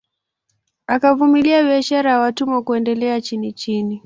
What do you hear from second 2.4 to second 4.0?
kuendelea chinichini